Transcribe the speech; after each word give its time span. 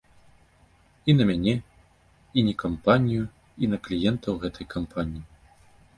І 1.11 1.13
на 1.17 1.27
мяне, 1.31 1.53
і 2.39 2.43
не 2.49 2.53
кампанію, 2.63 3.27
і 3.63 3.69
на 3.75 3.83
кліентаў 3.89 4.33
гэтай 4.47 4.65
кампаніі. 4.77 5.25